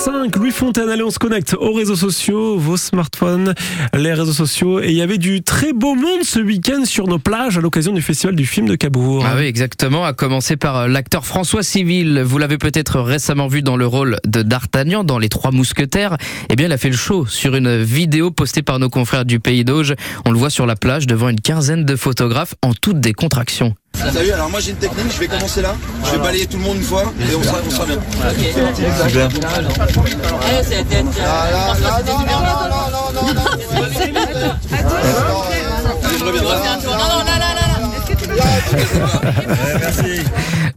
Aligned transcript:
8h05, 0.00 0.38
Louis 0.38 0.50
Fontaine, 0.50 0.88
allez 0.88 1.02
on 1.02 1.10
se 1.10 1.18
connecte 1.18 1.54
aux 1.54 1.74
réseaux 1.74 1.96
sociaux, 1.96 2.56
vos 2.56 2.78
smartphones, 2.78 3.54
les 3.92 4.14
réseaux 4.14 4.32
sociaux. 4.32 4.80
Et 4.80 4.88
il 4.88 4.94
y 4.94 5.02
avait 5.02 5.18
du 5.18 5.42
très 5.42 5.74
beau 5.74 5.94
monde 5.94 6.22
ce 6.22 6.38
week-end 6.38 6.86
sur 6.86 7.06
nos 7.06 7.18
plages 7.18 7.58
à 7.58 7.60
l'occasion 7.60 7.92
du 7.92 8.00
festival 8.00 8.34
du 8.34 8.46
film 8.46 8.66
de 8.66 8.76
Cabourg. 8.76 9.26
Ah 9.26 9.34
oui, 9.36 9.44
exactement, 9.44 10.06
à 10.06 10.14
commencer 10.14 10.56
par 10.56 10.76
euh, 10.76 10.88
l'acteur 10.88 11.26
François 11.26 11.62
Civil. 11.62 12.22
Vous 12.22 12.38
l'avez 12.38 12.56
peut-être 12.56 12.98
récemment 13.00 13.46
vu 13.46 13.60
dans 13.60 13.76
le 13.76 13.86
rôle 13.86 14.16
de 14.26 14.40
D'Artagnan 14.42 15.04
dans 15.04 15.18
Les 15.18 15.28
Trois 15.28 15.50
Mousquetaires. 15.50 16.16
Eh 16.48 16.56
bien, 16.56 16.66
il 16.66 16.72
a 16.72 16.78
fait 16.78 16.90
le 16.90 16.96
show 16.96 17.26
sur 17.26 17.54
une 17.54 17.82
vidéo 17.82 18.30
postée 18.30 18.62
par 18.62 18.78
nos 18.78 18.88
confrères 18.88 19.26
du 19.26 19.38
Pays 19.38 19.64
d'Auge. 19.64 19.94
On 20.24 20.32
le 20.32 20.38
voit 20.38 20.50
sur 20.50 20.64
la 20.64 20.76
plage 20.76 21.06
devant 21.06 21.28
une 21.28 21.40
quinzaine 21.40 21.84
de 21.84 21.96
photographes 21.96 22.54
en 22.62 22.72
toute 22.72 23.00
décontraction. 23.00 23.74
Salut, 23.94 24.32
alors 24.32 24.48
moi 24.50 24.60
j'ai 24.60 24.70
une 24.70 24.76
technique, 24.76 25.12
je 25.12 25.20
vais 25.20 25.28
commencer 25.28 25.60
là, 25.62 25.74
je 26.04 26.10
vais 26.12 26.18
balayer 26.18 26.46
tout 26.46 26.56
le 26.56 26.62
monde 26.62 26.76
une 26.78 26.82
fois 26.82 27.12
et 27.20 27.34
on 27.34 27.42
sera, 27.42 27.58
on 27.66 27.70
sera 27.70 27.84
bien. 27.86 27.98
Ah, 31.22 31.50
là, 31.50 31.74
là, 31.80 32.02
non, 32.06 32.18
non, 32.18 32.24
non, 32.24 32.56
non, 32.70 33.12
non, 33.12 33.34
non, 33.34 33.44
Allez, 36.02 36.18
je 36.18 36.24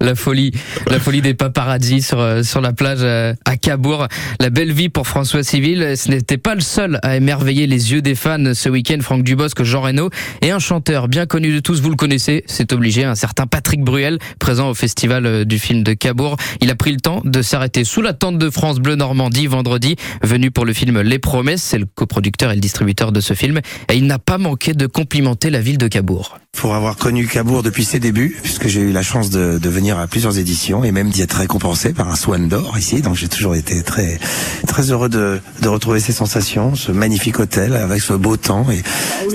La 0.02 0.16
folie, 0.16 0.52
la 0.88 1.00
folie 1.00 1.22
des 1.22 1.34
paparazzi 1.34 2.02
sur, 2.02 2.20
euh, 2.20 2.44
sur 2.44 2.60
la 2.60 2.74
plage 2.74 3.00
euh, 3.02 3.34
à 3.46 3.56
Cabourg. 3.56 4.08
La 4.42 4.50
belle 4.50 4.74
vie 4.74 4.90
pour 4.90 5.08
François 5.08 5.44
Civil. 5.44 5.94
Ce 5.96 6.10
n'était 6.10 6.38
pas 6.38 6.56
le 6.56 6.62
seul 6.62 7.00
à 7.04 7.16
émerveiller 7.16 7.68
les 7.68 7.94
yeux 7.94 8.02
des 8.02 8.16
fans 8.16 8.54
ce 8.54 8.68
week-end. 8.68 8.98
Franck 9.02 9.24
Dubosc, 9.24 9.64
Jean 9.64 9.82
Reno 9.82 10.10
et 10.42 10.52
un 10.52 10.60
chanteur 10.60 11.08
bien 11.08 11.26
connu 11.26 11.54
de 11.54 11.60
tous, 11.60 11.82
vous 11.82 11.90
le 11.90 11.96
connaissez, 11.96 12.44
c'est 12.48 12.74
obligé, 12.74 13.06
un 13.06 13.16
certain 13.16 13.48
Patrick 13.48 13.82
Bruel, 13.82 14.20
présent 14.40 14.70
au 14.70 14.74
festival 14.74 15.26
euh, 15.26 15.46
du 15.46 15.58
film 15.58 15.84
de 15.84 15.94
Cabourg. 15.94 16.36
Il 16.60 16.70
a 16.70 16.76
pris 16.76 16.92
le 16.92 17.00
temps 17.00 17.22
de 17.24 17.42
s'arrêter 17.42 17.84
sous 17.84 18.02
la 18.02 18.14
tente 18.14 18.38
de 18.38 18.50
France 18.50 18.80
Bleu 18.80 18.96
Normandie 18.96 19.48
vendredi, 19.48 19.96
venu 20.22 20.52
pour 20.52 20.66
le 20.66 20.74
film 20.74 21.00
Les 21.00 21.20
Promesses. 21.20 21.64
C'est 21.64 21.80
le 21.80 21.86
coproducteur 21.86 22.52
et 22.52 22.56
le 22.56 22.62
distributeur 22.62 23.12
de 23.12 23.22
ce 23.22 23.34
film. 23.34 23.60
Et 23.90 23.96
il 23.96 24.06
n'a 24.06 24.20
pas 24.20 24.38
manqué 24.38 24.74
de 24.74 24.88
complimenter 24.88 25.50
la 25.50 25.62
ville 25.62 25.78
de 25.78 25.88
Cabourg. 25.88 26.40
Pour 26.52 26.76
avoir 26.76 26.98
connu 26.98 27.26
Cabourg 27.28 27.64
depuis 27.64 27.83
ses 27.84 28.00
débuts, 28.00 28.38
puisque 28.42 28.68
j'ai 28.68 28.82
eu 28.82 28.92
la 28.92 29.02
chance 29.04 29.30
de, 29.30 29.58
de 29.58 29.70
venir 29.70 29.98
à 29.98 30.08
plusieurs 30.08 30.38
éditions 30.38 30.84
et 30.84 30.92
même 30.92 31.10
d'y 31.10 31.22
être 31.22 31.38
récompensé 31.38 31.94
par 31.94 32.10
un 32.10 32.16
Swan 32.16 32.48
d'or 32.48 32.78
ici, 32.78 33.02
donc 33.02 33.16
j'ai 33.16 33.28
toujours 33.28 33.56
été 33.56 33.82
très 33.84 34.20
très 34.68 34.92
heureux 34.92 35.10
de, 35.10 35.40
de 35.62 35.68
retrouver 35.68 36.00
ces 36.00 36.14
sensations, 36.14 36.76
ce 36.76 36.92
magnifique 36.92 37.40
hôtel 37.40 37.76
avec 37.76 38.02
ce 38.02 38.14
beau 38.14 38.38
temps 38.38 38.66
et 38.72 38.82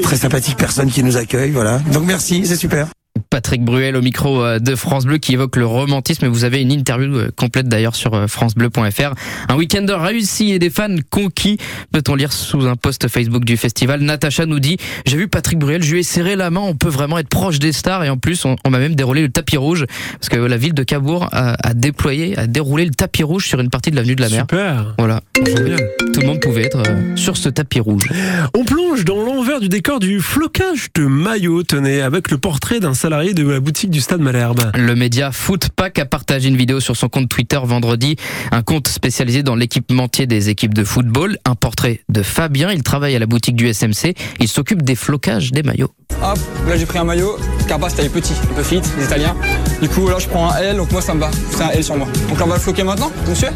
très 0.02 0.16
sympathique 0.16 0.56
personne 0.56 0.90
qui 0.90 1.02
nous 1.02 1.16
accueille, 1.16 1.50
voilà. 1.50 1.78
Donc 1.92 2.04
merci, 2.06 2.46
c'est 2.46 2.56
super. 2.56 2.88
Patrick 3.30 3.62
Bruel 3.62 3.96
au 3.96 4.02
micro 4.02 4.42
euh, 4.42 4.58
de 4.58 4.74
France 4.74 5.04
Bleu 5.04 5.18
qui 5.18 5.34
évoque 5.34 5.56
le 5.56 5.66
romantisme. 5.66 6.26
Vous 6.26 6.44
avez 6.44 6.62
une 6.62 6.72
interview 6.72 7.14
euh, 7.16 7.30
complète 7.36 7.68
d'ailleurs 7.68 7.94
sur 7.94 8.14
euh, 8.14 8.26
francebleu.fr. 8.26 9.14
Un 9.48 9.56
week-end 9.56 9.86
réussi 9.88 10.52
et 10.52 10.58
des 10.58 10.70
fans 10.70 10.94
conquis, 11.10 11.58
peut-on 11.92 12.14
lire 12.14 12.32
sous 12.32 12.66
un 12.66 12.76
post 12.76 13.08
Facebook 13.08 13.44
du 13.44 13.56
festival? 13.56 14.00
Natacha 14.00 14.46
nous 14.46 14.60
dit, 14.60 14.76
j'ai 15.06 15.16
vu 15.16 15.28
Patrick 15.28 15.58
Bruel, 15.58 15.82
je 15.82 15.92
lui 15.92 16.00
ai 16.00 16.02
serré 16.02 16.36
la 16.36 16.50
main, 16.50 16.60
on 16.60 16.74
peut 16.74 16.88
vraiment 16.88 17.18
être 17.18 17.28
proche 17.28 17.58
des 17.58 17.72
stars 17.72 18.04
et 18.04 18.10
en 18.10 18.16
plus 18.16 18.44
on, 18.44 18.56
on 18.64 18.70
m'a 18.70 18.78
même 18.78 18.94
déroulé 18.94 19.22
le 19.22 19.28
tapis 19.28 19.56
rouge 19.56 19.84
parce 20.12 20.28
que 20.28 20.36
la 20.36 20.56
ville 20.56 20.74
de 20.74 20.82
Cabourg 20.82 21.28
a, 21.32 21.54
a, 21.68 21.74
déployé, 21.74 22.38
a 22.38 22.46
déroulé 22.46 22.84
le 22.84 22.92
tapis 22.92 23.22
rouge 23.22 23.46
sur 23.46 23.60
une 23.60 23.70
partie 23.70 23.90
de 23.90 23.96
l'avenue 23.96 24.16
de 24.16 24.22
la 24.22 24.28
mer. 24.30 24.40
Super. 24.40 24.94
Voilà. 24.98 25.20
Tout 25.34 26.20
le 26.20 26.26
monde 26.26 26.40
pouvait 26.40 26.64
être 26.64 26.82
sur 27.16 27.36
ce 27.36 27.48
tapis 27.48 27.80
rouge. 27.80 28.08
On 28.54 28.64
plonge 28.64 29.04
dans 29.04 29.22
l'envers 29.22 29.60
du 29.60 29.68
décor 29.68 30.00
du 30.00 30.20
flocage 30.20 30.88
de 30.94 31.04
maillots, 31.04 31.62
tenez, 31.62 32.00
avec 32.00 32.30
le 32.30 32.38
portrait 32.38 32.80
d'un 32.80 32.94
salarié 32.94 33.17
de 33.18 33.48
la 33.48 33.58
boutique 33.58 33.90
du 33.90 34.00
Stade 34.00 34.20
Malherbe. 34.20 34.70
Le 34.76 34.94
média 34.94 35.32
Footpack 35.32 35.98
a 35.98 36.04
partagé 36.04 36.48
une 36.48 36.56
vidéo 36.56 36.78
sur 36.78 36.96
son 36.96 37.08
compte 37.08 37.28
Twitter 37.28 37.58
vendredi, 37.60 38.14
un 38.52 38.62
compte 38.62 38.86
spécialisé 38.86 39.42
dans 39.42 39.56
l'équipementier 39.56 40.28
des 40.28 40.50
équipes 40.50 40.72
de 40.72 40.84
football, 40.84 41.36
un 41.44 41.56
portrait 41.56 42.00
de 42.08 42.22
Fabien, 42.22 42.70
il 42.70 42.84
travaille 42.84 43.16
à 43.16 43.18
la 43.18 43.26
boutique 43.26 43.56
du 43.56 43.72
SMC, 43.72 44.14
il 44.38 44.46
s'occupe 44.46 44.82
des 44.82 44.94
flocages 44.94 45.50
des 45.50 45.64
maillots. 45.64 45.92
Hop, 46.22 46.38
là 46.68 46.76
j'ai 46.76 46.86
pris 46.86 46.98
un 46.98 47.04
maillot, 47.04 47.36
Carpas 47.66 47.90
taille 47.90 48.08
petit, 48.08 48.34
un 48.52 48.54
peu 48.54 48.62
fit, 48.62 48.80
les 48.96 49.04
italiens. 49.04 49.34
Du 49.82 49.88
coup 49.88 50.08
là 50.08 50.18
je 50.20 50.28
prends 50.28 50.52
un 50.52 50.56
L, 50.58 50.76
donc 50.76 50.92
moi 50.92 51.02
ça 51.02 51.12
me 51.12 51.20
va, 51.20 51.30
c'est 51.50 51.64
un 51.64 51.70
L 51.70 51.82
sur 51.82 51.96
moi. 51.96 52.06
Donc 52.28 52.38
là 52.38 52.44
on 52.44 52.48
va 52.48 52.54
le 52.54 52.60
floquer 52.60 52.84
maintenant, 52.84 53.10
monsieur? 53.28 53.48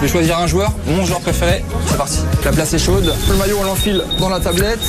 Je 0.00 0.06
vais 0.06 0.12
choisir 0.12 0.38
un 0.38 0.46
joueur, 0.46 0.72
mon 0.86 1.04
joueur 1.04 1.20
préféré, 1.20 1.62
c'est 1.86 1.98
parti. 1.98 2.20
La 2.42 2.52
place 2.52 2.72
est 2.72 2.78
chaude, 2.78 3.12
le 3.28 3.36
maillot 3.36 3.58
on 3.60 3.64
l'enfile 3.64 4.02
dans 4.18 4.30
la 4.30 4.40
tablette, 4.40 4.80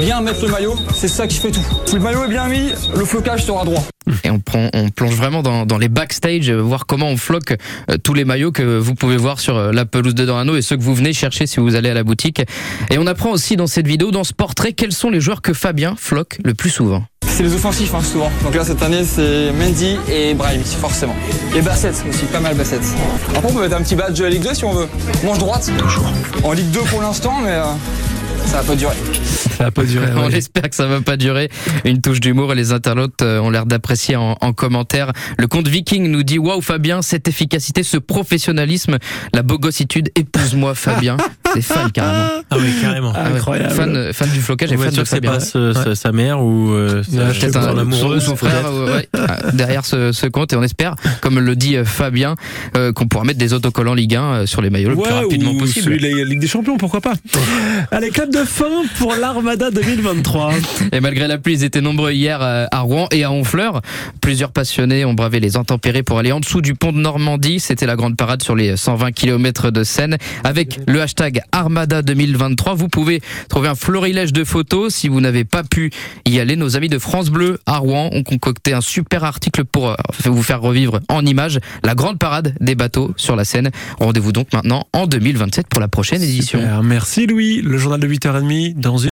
bien 0.00 0.22
mettre 0.22 0.42
le 0.42 0.50
maillot, 0.50 0.74
c'est 0.94 1.08
ça 1.08 1.26
qui 1.26 1.36
fait 1.36 1.50
tout. 1.50 1.66
Si 1.84 1.96
le 1.96 2.00
maillot 2.00 2.24
est 2.24 2.28
bien 2.28 2.48
mis, 2.48 2.70
le 2.96 3.04
flocage 3.04 3.44
sera 3.44 3.62
droit. 3.64 3.84
Et 4.22 4.30
on, 4.30 4.38
prend, 4.38 4.70
on 4.72 4.88
plonge 4.88 5.14
vraiment 5.14 5.42
dans, 5.42 5.78
les 5.78 5.90
backstage, 5.90 6.48
euh, 6.48 6.62
voir 6.62 6.86
comment 6.86 7.08
on 7.08 7.18
floque 7.18 7.56
euh, 7.90 7.98
tous 8.02 8.14
les 8.14 8.24
maillots 8.24 8.52
que 8.52 8.78
vous 8.78 8.94
pouvez 8.94 9.18
voir 9.18 9.38
sur 9.38 9.56
euh, 9.56 9.70
la 9.70 9.84
pelouse 9.84 10.14
de 10.14 10.24
Dorano 10.24 10.56
et 10.56 10.62
ceux 10.62 10.76
que 10.76 10.82
vous 10.82 10.94
venez 10.94 11.12
chercher 11.12 11.46
si 11.46 11.60
vous 11.60 11.74
allez 11.74 11.90
à 11.90 11.94
la 11.94 12.04
boutique. 12.04 12.42
Et 12.90 12.96
on 12.96 13.06
apprend 13.06 13.32
aussi 13.32 13.56
dans 13.56 13.66
cette 13.66 13.86
vidéo, 13.86 14.12
dans 14.12 14.24
ce 14.24 14.32
portrait, 14.32 14.72
quels 14.72 14.92
sont 14.92 15.10
les 15.10 15.20
joueurs 15.20 15.42
que 15.42 15.52
Fabien 15.52 15.94
floque 15.98 16.38
le 16.42 16.54
plus 16.54 16.70
souvent. 16.70 17.04
C'est 17.36 17.42
les 17.42 17.52
offensifs 17.52 17.92
hein, 17.92 18.00
souvent. 18.00 18.30
Donc 18.44 18.54
là 18.54 18.64
cette 18.64 18.80
année 18.80 19.02
c'est 19.04 19.50
Mendy 19.50 19.96
et 20.08 20.34
Brahimi 20.34 20.64
forcément. 20.64 21.16
Et 21.56 21.62
Basset 21.62 21.90
aussi, 22.08 22.26
pas 22.26 22.38
mal 22.38 22.54
Basset. 22.54 22.78
Après 23.34 23.50
on 23.50 23.52
peut 23.52 23.62
mettre 23.62 23.76
un 23.76 23.82
petit 23.82 23.96
badge 23.96 24.22
Ligue 24.22 24.44
2 24.44 24.54
si 24.54 24.64
on 24.64 24.72
veut. 24.72 24.86
Manche 25.24 25.38
droite. 25.38 25.68
Toujours. 25.76 26.12
En 26.44 26.52
Ligue 26.52 26.70
2 26.70 26.78
pour 26.82 27.02
l'instant 27.02 27.40
mais 27.42 27.50
euh, 27.50 27.64
ça 28.46 28.58
va 28.58 28.62
pas 28.62 28.76
durer. 28.76 28.94
Ça 29.58 29.64
va 29.64 29.70
pas 29.72 29.82
durer. 29.82 30.06
On 30.16 30.28
ouais. 30.28 30.36
espère 30.36 30.70
que 30.70 30.76
ça 30.76 30.86
va 30.86 31.00
pas 31.00 31.16
durer. 31.16 31.50
Une 31.84 32.00
touche 32.00 32.20
d'humour 32.20 32.52
et 32.52 32.54
les 32.54 32.70
internautes 32.70 33.22
euh, 33.22 33.40
ont 33.40 33.50
l'air 33.50 33.66
d'apprécier 33.66 34.14
en, 34.14 34.36
en, 34.40 34.52
commentaire. 34.52 35.12
Le 35.36 35.48
compte 35.48 35.66
Viking 35.66 36.08
nous 36.08 36.22
dit 36.22 36.38
Waouh 36.38 36.60
Fabien, 36.60 37.02
cette 37.02 37.26
efficacité, 37.26 37.82
ce 37.82 37.96
professionnalisme, 37.96 38.98
la 39.32 39.42
bogossitude, 39.42 40.10
épouse-moi 40.14 40.76
Fabien. 40.76 41.16
C'est 41.54 41.62
fan 41.62 41.90
carrément. 41.92 42.24
Ah 42.50 42.56
oui, 42.60 42.68
carrément. 42.80 43.12
Ah 43.16 43.30
ouais. 43.30 43.36
Incroyable. 43.38 43.74
Fan, 43.74 44.12
fan 44.12 44.28
du 44.30 44.40
flocage 44.40 44.70
et 44.70 44.76
fan 44.76 44.90
de 44.94 45.02
Fabien. 45.04 45.32
pas 45.32 45.40
ce- 45.40 45.72
ce- 45.72 45.94
sa 45.94 46.12
mère 46.12 46.40
ou 46.42 46.72
euh, 46.72 47.02
peut-être 47.02 47.52
son 47.54 47.78
amoureuse, 47.78 48.22
son, 48.22 48.30
son 48.30 48.36
frère 48.36 48.66
euh, 48.66 48.96
ouais, 48.96 49.08
euh, 49.16 49.26
derrière 49.54 49.84
ce, 49.84 50.12
ce 50.12 50.26
compte 50.26 50.52
et 50.52 50.56
on 50.56 50.62
espère, 50.62 50.94
comme 51.20 51.40
le 51.40 51.56
dit 51.56 51.76
euh, 51.76 51.84
Fabien, 51.84 52.36
euh, 52.76 52.92
qu'on 52.92 53.06
pourra 53.08 53.24
mettre 53.24 53.38
des 53.38 53.54
autocollants 53.54 53.94
Ligue 53.94 54.14
1 54.14 54.22
euh, 54.22 54.46
sur 54.46 54.60
les 54.62 54.70
maillots 54.70 54.90
le 54.90 54.96
plus 54.96 55.10
rapidement 55.12 55.50
ou 55.52 55.58
possible. 55.58 55.84
celui 55.86 55.98
de 55.98 56.16
la 56.16 56.24
Ligue 56.24 56.40
des 56.40 56.46
Champions, 56.46 56.76
pourquoi 56.76 57.00
pas 57.00 57.14
Allez, 57.90 58.10
clap 58.10 58.30
de 58.30 58.44
fin 58.44 58.82
pour 58.98 59.14
l'Armada 59.16 59.70
2023. 59.70 60.52
Et 60.92 61.00
malgré 61.00 61.26
la 61.26 61.38
pluie, 61.38 61.54
ils 61.54 61.64
étaient 61.64 61.80
nombreux 61.80 62.12
hier 62.12 62.40
euh, 62.42 62.66
à 62.70 62.80
Rouen 62.80 63.08
et 63.10 63.24
à 63.24 63.30
Honfleur. 63.32 63.80
Plusieurs 64.20 64.52
passionnés 64.52 65.04
ont 65.04 65.14
bravé 65.14 65.40
les 65.40 65.56
intempéries 65.56 66.02
pour 66.02 66.18
aller 66.18 66.30
en 66.32 66.40
dessous 66.40 66.60
du 66.60 66.74
pont 66.74 66.92
de 66.92 66.98
Normandie. 66.98 67.58
C'était 67.58 67.86
la 67.86 67.96
grande 67.96 68.16
parade 68.16 68.42
sur 68.42 68.54
les 68.54 68.76
120 68.76 69.12
km 69.12 69.70
de 69.70 69.82
Seine. 69.82 70.18
Avec 70.44 70.78
le 70.86 71.00
hashtag 71.00 71.42
Armada 71.52 72.02
2023, 72.02 72.74
vous 72.74 72.88
pouvez 72.88 73.20
trouver 73.48 73.68
un 73.68 73.74
florilège 73.74 74.32
de 74.32 74.44
photos. 74.44 74.94
Si 74.94 75.08
vous 75.08 75.20
n'avez 75.20 75.44
pas 75.44 75.62
pu 75.62 75.90
y 76.26 76.38
aller, 76.40 76.56
nos 76.56 76.76
amis 76.76 76.88
de 76.88 76.98
France 76.98 77.30
Bleu 77.30 77.58
à 77.66 77.78
Rouen 77.78 78.10
ont 78.12 78.22
concocté 78.22 78.72
un 78.72 78.80
super 78.80 79.24
article 79.24 79.64
pour 79.64 79.90
euh, 79.90 79.94
vous 80.24 80.42
faire 80.42 80.60
revivre 80.60 81.00
en 81.08 81.24
images 81.24 81.60
la 81.82 81.94
grande 81.94 82.18
parade 82.18 82.54
des 82.60 82.74
bateaux 82.74 83.12
sur 83.16 83.36
la 83.36 83.44
Seine. 83.44 83.70
Rendez-vous 83.98 84.32
donc 84.32 84.52
maintenant 84.52 84.86
en 84.92 85.06
2027 85.06 85.66
pour 85.68 85.80
la 85.80 85.88
prochaine 85.88 86.22
édition. 86.22 86.60
Merci 86.82 87.26
Louis, 87.26 87.60
le 87.62 87.78
journal 87.78 88.00
de 88.00 88.08
8h30 88.08 88.74
dans 88.74 88.98